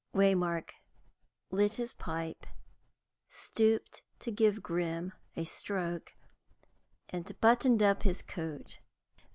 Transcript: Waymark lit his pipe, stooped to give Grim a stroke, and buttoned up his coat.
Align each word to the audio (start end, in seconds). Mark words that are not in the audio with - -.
Waymark 0.15 0.71
lit 1.51 1.75
his 1.75 1.93
pipe, 1.93 2.47
stooped 3.29 4.01
to 4.17 4.31
give 4.31 4.63
Grim 4.63 5.13
a 5.35 5.43
stroke, 5.45 6.13
and 7.09 7.39
buttoned 7.39 7.83
up 7.83 8.01
his 8.01 8.23
coat. 8.23 8.79